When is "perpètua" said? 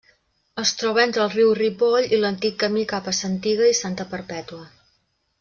4.17-4.67